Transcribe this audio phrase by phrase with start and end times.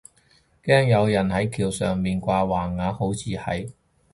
[0.63, 3.71] 驚有人係橋上面掛橫額，好似係